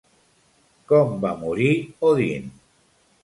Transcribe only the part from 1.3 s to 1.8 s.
morir